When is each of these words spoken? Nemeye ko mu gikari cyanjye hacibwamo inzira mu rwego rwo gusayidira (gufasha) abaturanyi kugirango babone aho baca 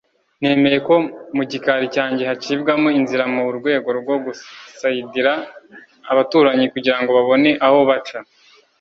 Nemeye 0.41 0.77
ko 0.87 0.95
mu 1.35 1.43
gikari 1.51 1.85
cyanjye 1.95 2.23
hacibwamo 2.29 2.89
inzira 2.99 3.23
mu 3.35 3.43
rwego 3.57 3.89
rwo 3.99 4.15
gusayidira 4.25 5.31
(gufasha) 5.41 6.09
abaturanyi 6.11 6.65
kugirango 6.73 7.09
babone 7.17 7.49
aho 7.67 7.79
baca 7.89 8.17